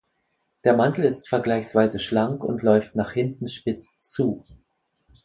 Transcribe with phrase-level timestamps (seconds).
[0.63, 4.43] Der Mantel ist vergleichsweise schlank und läuft nach hinten spitz zu.